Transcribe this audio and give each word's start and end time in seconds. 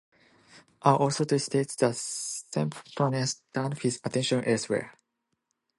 Our 0.81 0.99
authority 1.09 1.37
states 1.37 1.75
that 1.75 1.95
Sempronius 1.95 3.43
turned 3.53 3.77
his 3.77 4.01
attention 4.03 4.43
elsewhere. 4.43 4.95